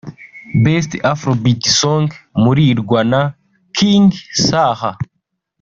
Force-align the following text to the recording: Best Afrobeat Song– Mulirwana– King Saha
Best 0.63 0.91
Afrobeat 1.11 1.63
Song– 1.79 2.07
Mulirwana– 2.43 3.21
King 3.77 4.09
Saha 4.47 4.91